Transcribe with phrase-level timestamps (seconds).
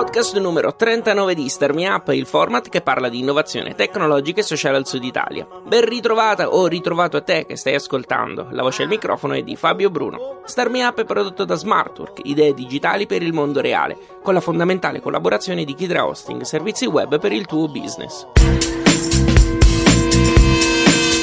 [0.00, 4.42] Podcast numero 39 di Star Me Up, il format che parla di innovazione tecnologica e
[4.42, 5.46] sociale al sud Italia.
[5.62, 8.46] Ben ritrovata o ritrovato a te che stai ascoltando.
[8.52, 10.40] La voce al microfono è di Fabio Bruno.
[10.46, 14.40] Star Me Up è prodotto da Smartwork, idee digitali per il mondo reale, con la
[14.40, 18.26] fondamentale collaborazione di Kidra Hosting, servizi web per il tuo business.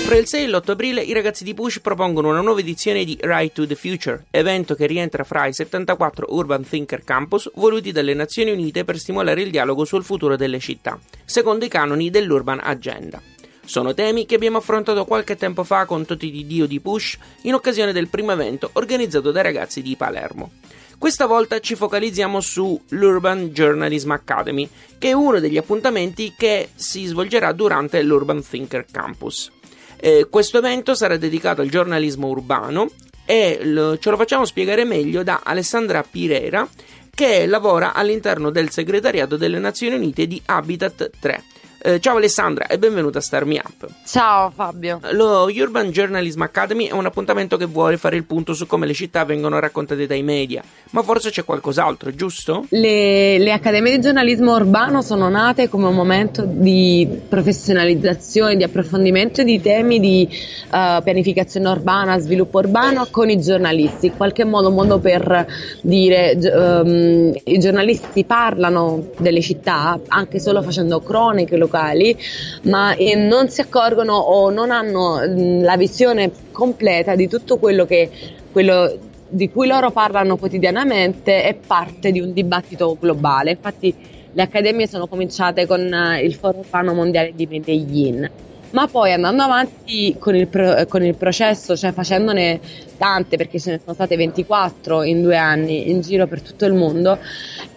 [0.08, 3.18] Fra il 6 e l'8 aprile i ragazzi di Push propongono una nuova edizione di
[3.20, 8.14] Ride to the Future, evento che rientra fra i 74 Urban Thinker Campus voluti dalle
[8.14, 13.22] Nazioni Unite per stimolare il dialogo sul futuro delle città, secondo i canoni dell'Urban Agenda.
[13.66, 17.54] Sono temi che abbiamo affrontato qualche tempo fa con Toti di Dio di Push in
[17.56, 20.52] occasione del primo evento organizzato dai ragazzi di Palermo.
[20.98, 27.52] Questa volta ci focalizziamo sull'Urban Journalism Academy, che è uno degli appuntamenti che si svolgerà
[27.52, 29.52] durante l'Urban Thinker Campus.
[30.00, 32.90] Eh, questo evento sarà dedicato al giornalismo urbano
[33.26, 36.68] e lo, ce lo facciamo spiegare meglio da Alessandra Pirera
[37.14, 41.44] che lavora all'interno del segretariato delle Nazioni Unite di Habitat 3.
[41.80, 43.88] Eh, ciao Alessandra e benvenuta a Star Me Up.
[44.04, 45.00] Ciao Fabio.
[45.12, 48.96] Lo Urban Journalism Academy è un appuntamento che vuole fare il punto su come le
[48.96, 52.66] città vengono raccontate dai media, ma forse c'è qualcos'altro, giusto?
[52.70, 59.44] Le, le accademie di giornalismo urbano sono nate come un momento di professionalizzazione, di approfondimento
[59.44, 60.28] di temi di
[60.72, 65.46] uh, pianificazione urbana, sviluppo urbano con i giornalisti, in qualche modo un modo per
[65.82, 72.18] dire um, i giornalisti parlano delle città anche solo facendo croniche locali,
[72.64, 77.86] ma eh, non si accorgono o non hanno mh, la visione completa di tutto quello
[77.86, 78.10] che
[78.52, 78.98] quello
[79.30, 83.52] di cui loro parlano quotidianamente è parte di un dibattito globale.
[83.52, 83.94] Infatti
[84.32, 88.30] le accademie sono cominciate con uh, il Foro Urbano Mondiale di Medellin,
[88.78, 92.60] ma poi andando avanti con il, pro- con il, processo, cioè facendone
[92.96, 96.74] tante, perché ce ne sono state 24 in due anni in giro per tutto il
[96.74, 97.18] mondo,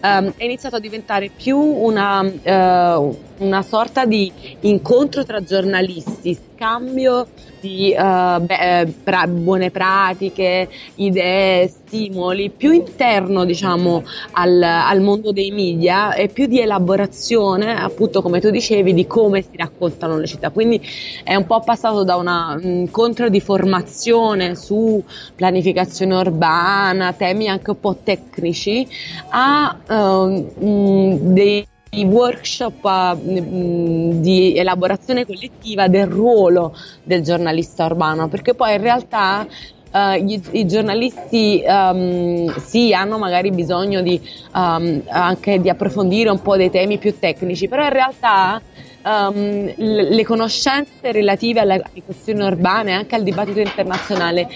[0.03, 7.27] um, è iniziato a diventare più una, uh, una sorta di incontro tra giornalisti, scambio
[7.59, 15.49] di uh, beh, pra- buone pratiche, idee, stimoli, più interno diciamo al, al, mondo dei
[15.49, 20.51] media e più di elaborazione, appunto come tu dicevi, di come si raccontano le città.
[20.51, 20.79] Quindi
[21.23, 25.03] è un po' passato da un incontro di formazione su
[25.35, 28.87] pianificazione urbana, temi anche un po' tecnici,
[29.29, 38.53] a uh, dei i workshop uh, di elaborazione collettiva del ruolo del giornalista urbano, perché
[38.53, 39.47] poi in realtà
[39.93, 44.17] Uh, gli, i giornalisti um, sì hanno magari bisogno di,
[44.53, 48.61] um, anche di approfondire un po' dei temi più tecnici, però in realtà
[49.03, 54.47] um, le conoscenze relative alle questioni urbane anche al dibattito internazionale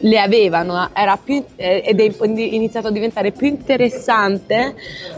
[0.00, 4.74] le avevano, era più, eh, ed è iniziato a diventare più interessante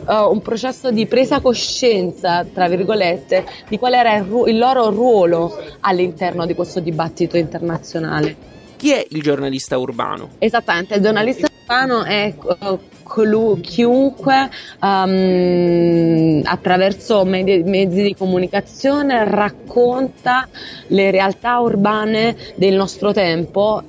[0.06, 4.90] uh, un processo di presa coscienza, tra virgolette, di qual era il, ru- il loro
[4.90, 8.50] ruolo all'interno di questo dibattito internazionale.
[8.76, 10.30] Chi è il giornalista urbano?
[10.38, 11.61] Esattamente, il giornalista urbano
[12.06, 12.78] è uh,
[13.12, 14.48] colui, chiunque
[14.80, 20.48] um, attraverso medi- mezzi di comunicazione racconta
[20.88, 23.82] le realtà urbane del nostro tempo,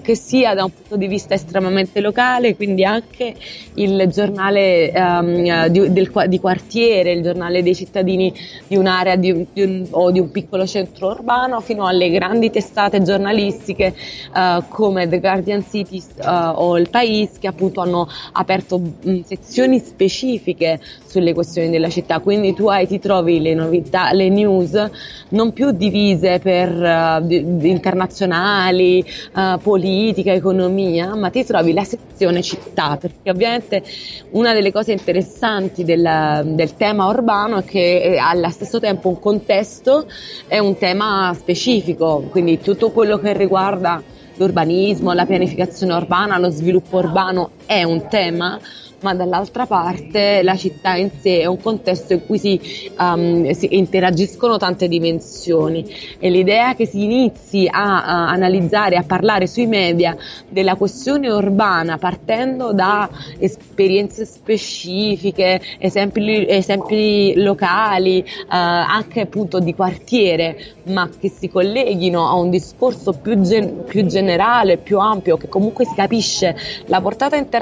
[0.00, 3.34] che sia da un punto di vista estremamente locale, quindi anche
[3.74, 8.32] il giornale um, di, del, di, quartiere, il giornale dei cittadini
[8.66, 13.02] di un'area di, di un, o di un piccolo centro urbano, fino alle grandi testate
[13.02, 13.94] giornalistiche
[14.34, 16.88] uh, come The Guardian City uh, o Il
[17.20, 22.86] País, che appunto hanno aperto mh, sezioni specifiche sulle questioni della città, quindi tu hai,
[22.86, 24.90] ti trovi le novità, le news
[25.30, 29.04] non più divise per uh, di, internazionali,
[29.34, 33.82] uh, politica, economia, ma ti trovi la sezione città, perché ovviamente
[34.30, 39.18] una delle cose interessanti del, del tema urbano è che è allo stesso tempo un
[39.18, 40.06] contesto
[40.46, 44.02] è un tema specifico, quindi tutto quello che riguarda
[44.40, 48.58] l'urbanismo, la pianificazione urbana, lo sviluppo urbano è un tema
[49.02, 52.60] ma dall'altra parte la città in sé è un contesto in cui si,
[52.98, 55.84] um, si interagiscono tante dimensioni.
[56.18, 60.16] E l'idea che si inizi a, a, analizzare, a parlare sui media
[60.48, 63.08] della questione urbana partendo da
[63.38, 72.34] esperienze specifiche, esempi, esempi locali, uh, anche appunto di quartiere, ma che si colleghino a
[72.34, 76.54] un discorso più, gen- più generale, più ampio, che comunque si capisce
[76.86, 77.59] la portata internazionale,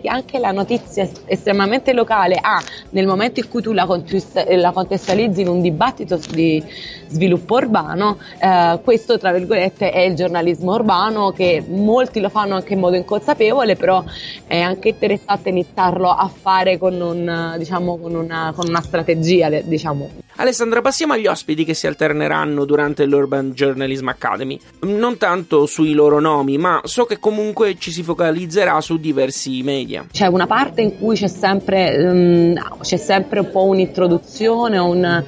[0.00, 5.48] che anche la notizia estremamente locale ha nel momento in cui tu la contestualizzi in
[5.48, 6.62] un dibattito di
[7.06, 12.74] sviluppo urbano, eh, questo tra virgolette è il giornalismo urbano che molti lo fanno anche
[12.74, 14.04] in modo inconsapevole, però
[14.46, 19.48] è anche interessante iniziarlo a fare con, un, diciamo, con, una, con una strategia.
[19.48, 20.26] Diciamo.
[20.40, 24.56] Alessandra, passiamo agli ospiti che si alterneranno durante l'Urban Journalism Academy.
[24.82, 30.06] Non tanto sui loro nomi, ma so che comunque ci si focalizzerà su diversi media.
[30.12, 35.24] C'è una parte in cui c'è sempre, um, c'è sempre un po' un'introduzione, un,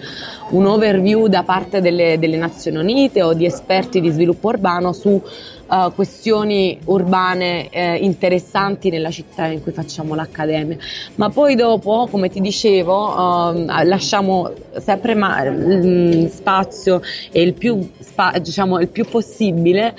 [0.51, 5.09] un overview da parte delle, delle, Nazioni Unite o di esperti di sviluppo urbano su
[5.11, 10.77] uh, questioni urbane eh, interessanti nella città in cui facciamo l'accademia.
[11.17, 17.01] Ma poi dopo, come ti dicevo, uh, lasciamo sempre ma- mm, spazio
[17.31, 19.95] e il più, spa- diciamo, il più possibile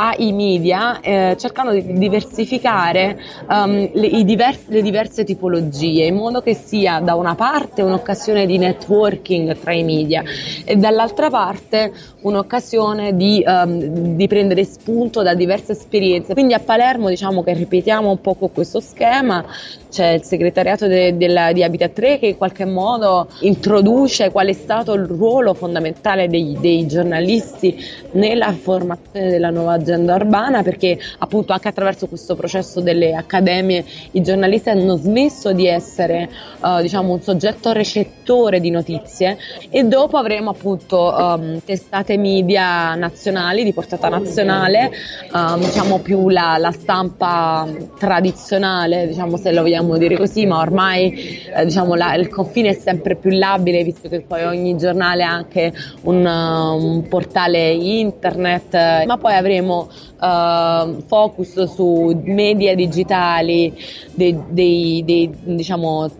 [0.00, 3.18] ai media eh, cercando di diversificare
[3.48, 8.58] um, le, diverse, le, diverse tipologie in modo che sia da una parte un'occasione di
[8.58, 10.22] networking tra i media
[10.64, 16.32] e dall'altra parte un'occasione di, um, di prendere spunto da diverse esperienze.
[16.32, 19.44] Quindi a Palermo diciamo che ripetiamo un po' questo schema,
[19.90, 24.52] c'è il segretariato de, de di Habitat 3 che in qualche modo introduce qual è
[24.52, 27.76] stato il ruolo fondamentale dei, dei giornalisti
[28.12, 34.22] nella formazione della nuova agenda urbana perché appunto anche attraverso questo processo delle accademie i
[34.22, 36.28] giornalisti hanno smesso di essere
[36.60, 39.38] uh, diciamo un soggetto recettore di notizie
[39.70, 44.90] e dopo avremo appunto um, testate media nazionali di portata nazionale
[45.32, 47.66] um, diciamo più la, la stampa
[47.98, 52.74] tradizionale diciamo se lo vogliamo dire così ma ormai eh, diciamo la, il confine è
[52.74, 59.16] sempre più labile visto che poi ogni giornale ha anche un, un portale internet ma
[59.16, 59.88] poi avremo avremo
[60.18, 63.72] uh, focus su media digitali
[64.14, 66.10] dei, dei, dei diciamo,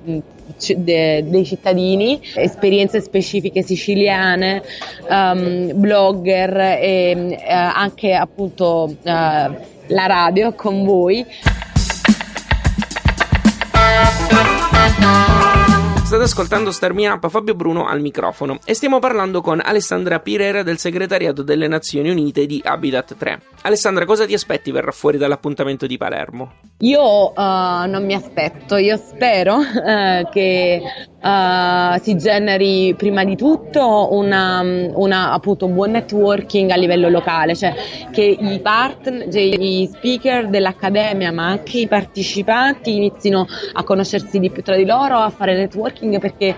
[0.77, 4.62] dei cittadini, esperienze specifiche siciliane,
[5.09, 11.25] um, blogger e uh, anche appunto uh, la radio con voi.
[16.08, 20.62] State ascoltando Star Me Up, Fabio Bruno al microfono e stiamo parlando con Alessandra Pirera
[20.62, 23.43] del segretariato delle Nazioni Unite di Habitat 3.
[23.60, 26.55] Alessandra, cosa ti aspetti verrà fuori dall'appuntamento di Palermo?
[26.78, 30.81] Io uh, non mi aspetto, io spero uh, che
[31.20, 37.55] uh, si generi prima di tutto una, una, appunto, un buon networking a livello locale,
[37.55, 37.75] cioè
[38.11, 44.50] che i partner, cioè gli speaker dell'accademia, ma anche i partecipanti inizino a conoscersi di
[44.50, 46.55] più tra di loro, a fare networking, perché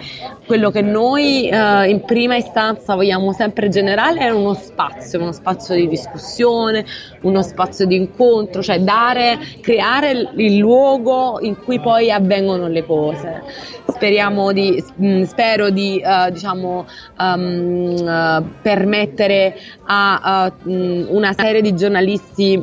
[0.47, 5.89] quello che noi in prima istanza vogliamo sempre generare è uno spazio, uno spazio di
[5.89, 6.85] discussione,
[7.23, 13.43] uno spazio di incontro, cioè dare, creare il luogo in cui poi avvengono le cose.
[13.89, 16.87] Speriamo di, mm, spero di uh, diciamo,
[17.19, 19.56] um, uh, permettere
[19.87, 22.62] a uh, una serie di giornalisti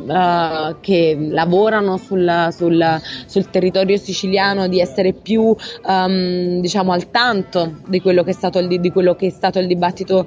[0.80, 5.54] che lavorano sul, sul, sul, territorio siciliano di essere più
[5.86, 9.58] um, diciamo, al tanto di quello che è stato il, di quello che è stato
[9.58, 10.26] il dibattito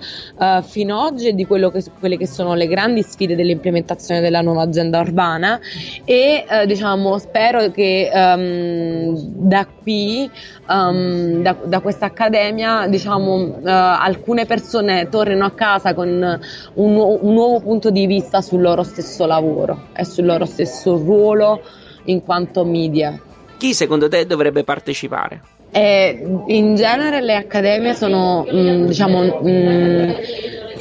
[0.63, 4.63] fino ad oggi e di che, quelle che sono le grandi sfide dell'implementazione della nuova
[4.63, 5.59] agenda urbana.
[6.05, 10.31] E diciamo, spero che um, da qui
[10.70, 17.34] um, da, da, questa accademia diciamo, uh, alcune persone tornino a casa con un, un,
[17.34, 21.62] nuovo punto di vista sul loro stesso lavoro e sul loro stesso ruolo
[22.05, 23.20] in quanto media.
[23.58, 25.41] Chi secondo te dovrebbe partecipare?
[25.72, 30.10] Eh, in genere le accademie sono, mh, mm, diciamo, mh, mm,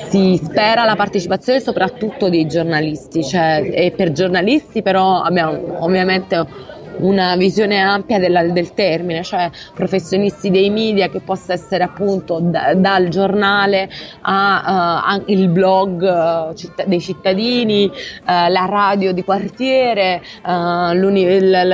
[0.09, 7.37] si spera la partecipazione soprattutto dei giornalisti, cioè, e per giornalisti però abbiamo ovviamente una
[7.37, 13.09] visione ampia della, del termine, cioè professionisti dei media che possa essere appunto da, dal
[13.09, 13.89] giornale
[14.23, 17.93] al uh, blog uh, citt- dei cittadini, uh,
[18.25, 20.93] la radio di quartiere, la,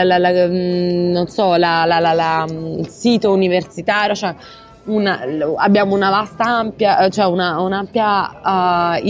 [0.04, 4.34] la, la, mm, non so, il sito universitario, cioè
[4.86, 5.20] una,
[5.56, 9.06] abbiamo una vasta ampia, cioè una, un'ampia uh,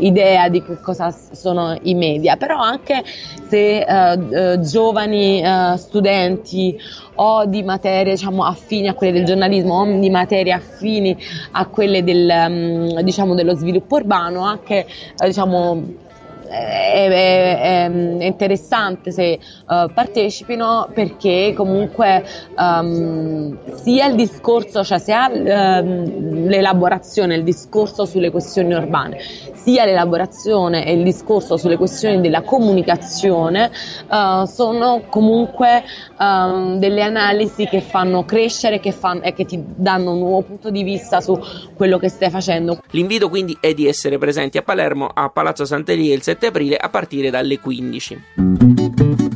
[0.00, 3.02] idea di che cosa sono i media, però anche
[3.48, 5.42] se uh, uh, giovani
[5.76, 6.76] studenti
[7.16, 11.16] o di materie diciamo, affini a quelle del giornalismo o di materie affini
[11.52, 14.86] a quelle del, um, diciamo, dello sviluppo urbano, anche
[15.24, 16.04] diciamo,
[16.48, 19.38] è, è, è, interessante se
[19.68, 22.24] uh, partecipino perché comunque
[22.56, 29.18] um, sia il discorso, cioè sia um, l'elaborazione, il discorso sulle questioni urbane,
[29.66, 33.72] sia l'elaborazione e il discorso sulle questioni della comunicazione
[34.08, 35.82] uh, sono comunque
[36.16, 40.70] um, delle analisi che fanno crescere che fanno, e che ti danno un nuovo punto
[40.70, 41.36] di vista su
[41.74, 42.80] quello che stai facendo.
[42.90, 46.88] L'invito quindi è di essere presenti a Palermo a Palazzo Sant'Elia il 7 aprile a
[46.88, 49.35] partire dalle 15.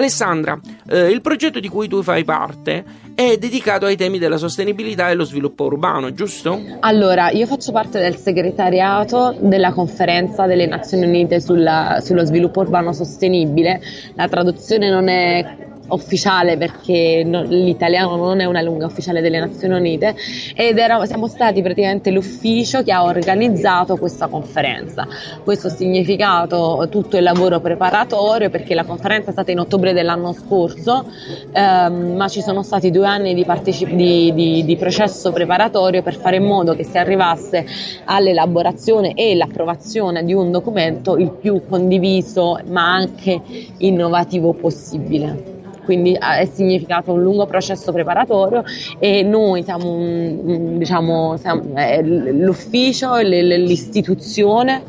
[0.00, 5.10] Alessandra, eh, il progetto di cui tu fai parte è dedicato ai temi della sostenibilità
[5.10, 6.58] e lo sviluppo urbano, giusto?
[6.80, 12.94] Allora, io faccio parte del segretariato della conferenza delle Nazioni Unite sulla, sullo sviluppo urbano
[12.94, 13.80] sostenibile.
[14.14, 19.74] La traduzione non è ufficiale perché no, l'italiano non è una lingua ufficiale delle Nazioni
[19.74, 20.14] Unite
[20.54, 25.06] ed era, siamo stati praticamente l'ufficio che ha organizzato questa conferenza.
[25.42, 30.32] Questo ha significato tutto il lavoro preparatorio perché la conferenza è stata in ottobre dell'anno
[30.32, 31.06] scorso,
[31.52, 36.16] ehm, ma ci sono stati due anni di, partecip- di, di, di processo preparatorio per
[36.16, 37.66] fare in modo che si arrivasse
[38.04, 43.40] all'elaborazione e l'approvazione di un documento il più condiviso ma anche
[43.78, 45.49] innovativo possibile
[45.90, 48.62] quindi è significato un lungo processo preparatorio
[49.00, 51.62] e noi siamo, diciamo, siamo
[52.02, 54.84] l'ufficio, l'istituzione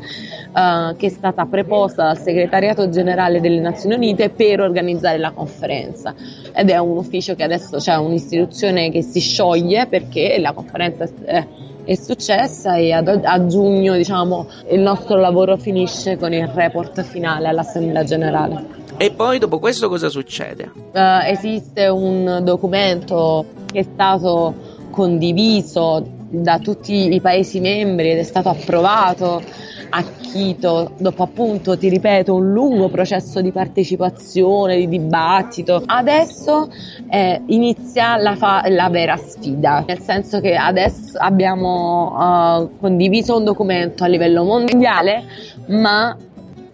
[0.54, 6.14] uh, che è stata preposta dal segretariato generale delle Nazioni Unite per organizzare la conferenza
[6.54, 11.46] ed è un ufficio che adesso c'è un'istituzione che si scioglie perché la conferenza è
[11.84, 17.48] è successa e ad, a giugno diciamo, il nostro lavoro finisce con il report finale
[17.48, 18.80] all'Assemblea Generale.
[19.02, 20.70] E poi dopo questo cosa succede?
[20.92, 24.54] Uh, esiste un documento che è stato
[24.90, 29.42] condiviso da tutti i Paesi membri ed è stato approvato
[29.90, 35.82] a Quito dopo appunto, ti ripeto, un lungo processo di partecipazione, di dibattito.
[35.84, 36.70] Adesso
[37.10, 43.44] eh, inizia la, fa- la, vera sfida, nel senso che adesso abbiamo uh, condiviso un
[43.44, 45.24] documento a livello mondiale,
[45.66, 46.16] ma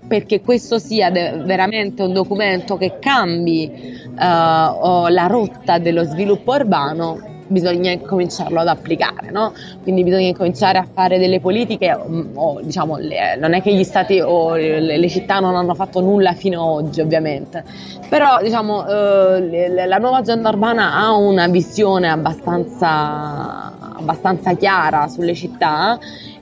[0.09, 3.71] perché questo sia de- veramente un documento che cambi
[4.15, 9.53] uh, la rotta dello sviluppo urbano, bisogna cominciarlo ad applicare, no?
[9.83, 13.85] Quindi bisogna cominciare a fare delle politiche, mm, o, diciamo, le, non è che gli
[13.85, 17.65] stati o le, le, città non hanno fatto nulla fino ad oggi, ovviamente,
[18.09, 25.99] però diciamo, eh, la nuova agenda urbana ha una visione abbastanza, abbastanza chiara sulle città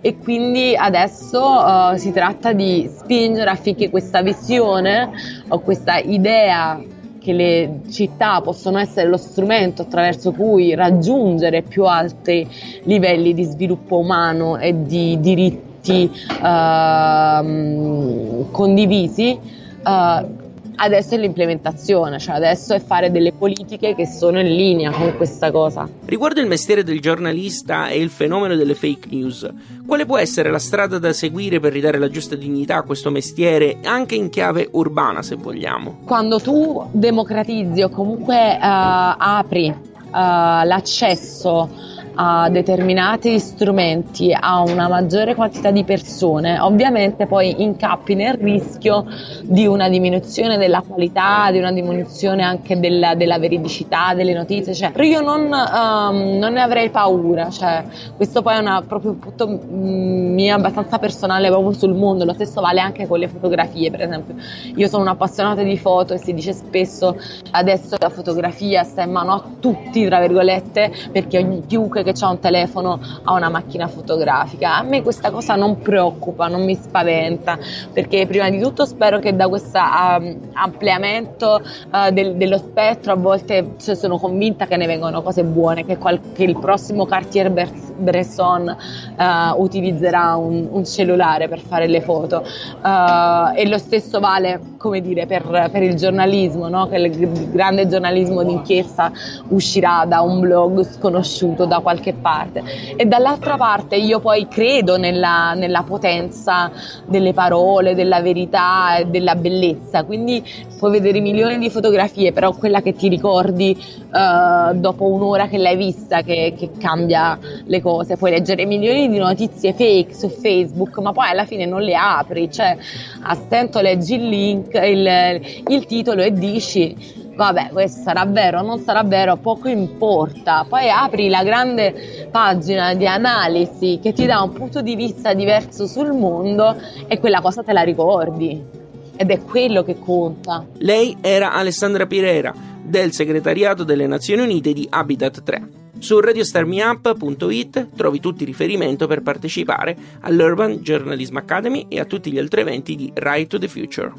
[0.06, 5.10] e quindi adesso uh, si tratta di spingere affinché questa visione
[5.48, 6.80] o questa idea
[7.18, 12.46] che le città possono essere lo strumento attraverso cui raggiungere più alti
[12.84, 16.08] livelli di sviluppo umano e di diritti
[16.40, 19.36] uh, condivisi.
[19.82, 20.44] Uh,
[20.78, 25.50] Adesso è l'implementazione, cioè adesso è fare delle politiche che sono in linea con questa
[25.50, 25.88] cosa.
[26.04, 29.48] Riguardo il mestiere del giornalista e il fenomeno delle fake news,
[29.86, 33.78] quale può essere la strada da seguire per ridare la giusta dignità a questo mestiere,
[33.84, 36.00] anche in chiave urbana se vogliamo?
[36.04, 41.70] Quando tu democratizzi o comunque uh, apri uh, l'accesso
[42.16, 49.04] a determinati strumenti a una maggiore quantità di persone, ovviamente poi incappi nel rischio
[49.42, 54.74] di una diminuzione della qualità, di una diminuzione anche della, della veridicità delle notizie.
[54.74, 57.84] Cioè, io non, um, non, ne avrei paura, cioè,
[58.16, 62.32] questo poi è una, proprio un punto mm, mio abbastanza personale proprio sul mondo, lo
[62.32, 64.34] stesso vale anche con le fotografie, per esempio.
[64.74, 67.16] Io sono un'appassionata di foto e si dice spesso
[67.50, 72.28] adesso la fotografia sta in mano a tutti, tra virgolette, perché ogni, chiunque che ha
[72.28, 74.76] un telefono ha una macchina fotografica.
[74.76, 77.58] A me questa cosa non preoccupa, non mi spaventa,
[77.92, 81.60] perché prima di tutto spero che da questo um, ampliamento
[81.90, 85.98] uh, del, dello spettro a volte cioè, sono convinta che ne vengano cose buone, che,
[85.98, 88.76] qual- che il prossimo Cartier-Bresson
[89.16, 92.44] uh, utilizzerà un, un, cellulare per fare le foto
[92.82, 96.86] uh, e lo stesso vale come dire, per, per il giornalismo, no?
[96.88, 99.10] che il grande giornalismo d'inchiesta
[99.48, 102.62] uscirà da un blog sconosciuto, da qualche qualche parte.
[102.96, 106.70] E dall'altra parte io poi credo nella, nella potenza
[107.06, 110.44] delle parole, della verità e della bellezza, quindi
[110.78, 115.76] puoi vedere milioni di fotografie, però quella che ti ricordi uh, dopo un'ora che l'hai
[115.76, 121.12] vista che, che, cambia le cose, puoi leggere milioni di notizie fake su Facebook, ma
[121.12, 122.76] poi alla fine non le apri, cioè
[123.22, 128.80] a stento leggi il link, il, il titolo e dici vabbè, questo sarà vero, non
[128.80, 130.64] sarà vero, poco importa.
[130.68, 135.86] Poi apri la grande pagina di analisi che ti dà un punto di vista diverso
[135.86, 136.76] sul mondo
[137.06, 138.84] e quella cosa te la ricordi.
[139.18, 140.64] Ed è quello che conta.
[140.78, 142.52] Lei era Alessandra Pirera,
[142.82, 145.68] del segretariato delle Nazioni Unite di Habitat 3.
[145.98, 152.38] Su radiostarmiup.it trovi tutti i riferimenti per partecipare all'Urban Journalism Academy e a tutti gli
[152.38, 154.12] altri eventi di Right to the Future.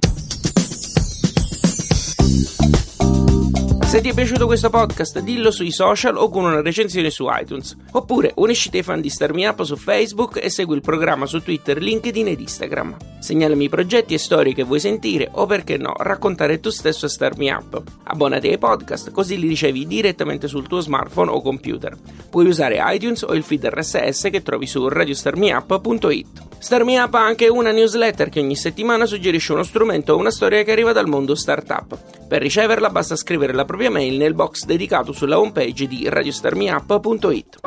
[3.88, 7.74] Se ti è piaciuto questo podcast, dillo sui social o con una recensione su iTunes.
[7.91, 11.82] Oppure unisciti ai fan di Starmi Up su Facebook e segui il programma su Twitter,
[11.82, 12.98] LinkedIn ed Instagram.
[13.20, 17.10] Segnalami i progetti e storie che vuoi sentire o perché no, raccontare tu stesso a
[17.10, 17.82] Starmi Up.
[18.03, 21.96] Abbonati ai podcast così li ricevi direttamente sul tuo smartphone o computer.
[22.29, 26.46] Puoi usare iTunes o il feed RSS che trovi su radiostarmiup.it.
[26.60, 30.63] Starmi Up ha anche una newsletter che ogni settimana suggerisce uno strumento o una storia
[30.63, 31.98] che arriva dal mondo startup.
[32.27, 37.60] Per riceverla basta scrivere la propria mail nel box dedicato sulla homepage di radiostarmiup.it.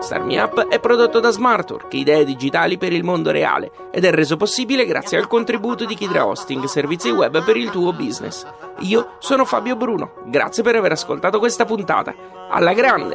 [0.00, 4.36] Starmi Up è prodotto da Smartwork, idee digitali per il mondo reale, ed è reso
[4.36, 8.44] possibile grazie al contributo di Kidra Hosting, servizi web per il tuo business.
[8.80, 12.14] Io sono Fabio Bruno, grazie per aver ascoltato questa puntata.
[12.50, 13.14] Alla grande!